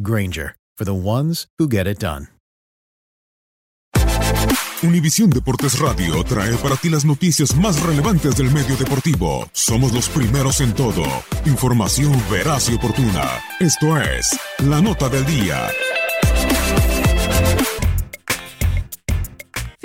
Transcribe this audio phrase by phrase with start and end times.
[0.00, 2.28] Granger, for the ones who get it done.
[4.82, 9.48] Univisión Deportes Radio trae para ti las noticias más relevantes del medio deportivo.
[9.52, 11.02] Somos los primeros en todo.
[11.46, 13.40] Información veraz y oportuna.
[13.58, 15.70] Esto es La Nota del Día.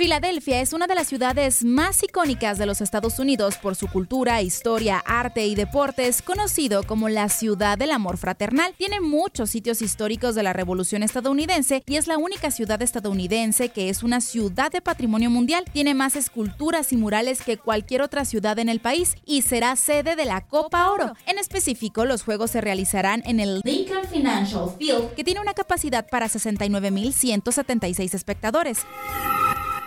[0.02, 4.42] Filadelfia es una de las ciudades más icónicas de los Estados Unidos por su cultura,
[4.42, 8.74] historia, arte y deportes, conocido como la ciudad del amor fraternal.
[8.76, 13.90] Tiene muchos sitios históricos de la Revolución estadounidense y es la única ciudad estadounidense que
[13.90, 15.66] es una ciudad de patrimonio mundial.
[15.72, 20.16] Tiene más esculturas y murales que cualquier otra ciudad en el país y será sede
[20.16, 21.14] de la Copa Oro.
[21.26, 26.08] En específico, los juegos se realizarán en el Lincoln Financial Field, que tiene una capacidad
[26.08, 28.80] para 69.176 espectadores.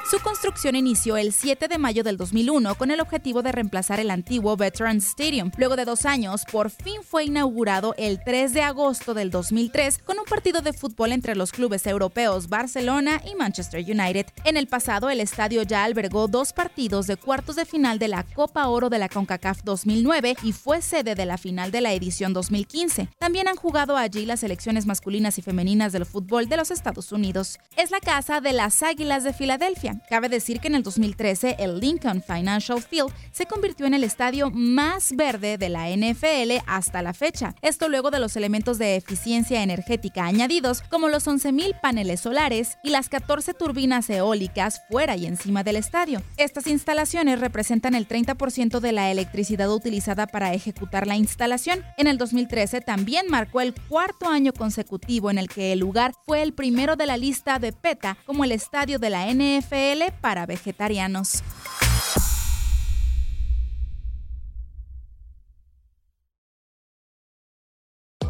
[0.08, 4.12] Su construcción inició el 7 de mayo del 2001 con el objetivo de reemplazar el
[4.12, 5.50] antiguo Veterans Stadium.
[5.58, 10.20] Luego de dos años, por fin fue inaugurado el 3 de agosto del 2003 con
[10.20, 14.28] un partido de fútbol entre los clubes europeos Barcelona y Manchester United.
[14.44, 18.22] En el pasado, el estadio ya albergó dos partidos de cuartos de final de la
[18.22, 22.32] Copa Oro de la CONCACAF 2009 y fue sede de la final de la edición
[22.32, 23.10] 2015.
[23.18, 27.58] También han jugado allí las selecciones masculinas y femeninas del fútbol de los Estados Unidos.
[27.76, 29.94] Es la casa de las Águilas de Filadelfia.
[30.09, 34.51] Cabe decir que en el 2013 el Lincoln Financial Field se convirtió en el estadio
[34.51, 37.56] más verde de la NFL hasta la fecha.
[37.61, 42.89] Esto luego de los elementos de eficiencia energética añadidos como los 11.000 paneles solares y
[42.89, 46.22] las 14 turbinas eólicas fuera y encima del estadio.
[46.38, 51.83] Estas instalaciones representan el 30% de la electricidad utilizada para ejecutar la instalación.
[51.97, 56.41] En el 2013 también marcó el cuarto año consecutivo en el que el lugar fue
[56.41, 59.84] el primero de la lista de PETA como el estadio de la NFL
[60.22, 61.44] para vegetarianos.